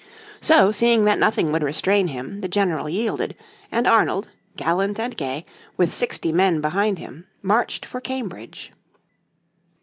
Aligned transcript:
So, 0.39 0.71
seeing 0.71 1.05
that 1.05 1.19
nothing 1.19 1.51
would 1.51 1.61
restrain 1.61 2.07
him, 2.07 2.41
the 2.41 2.47
general 2.47 2.89
yielded, 2.89 3.35
and 3.71 3.85
Arnold, 3.85 4.29
gallant 4.55 4.99
and 4.99 5.15
gay, 5.15 5.45
with 5.77 5.93
sixty 5.93 6.31
men 6.31 6.59
behind 6.59 6.97
him 6.97 7.27
marched 7.43 7.85
for 7.85 8.01
Cambridge. 8.01 8.71